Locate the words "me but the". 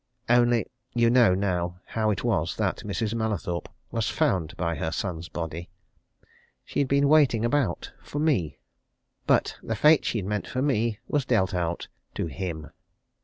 8.17-9.75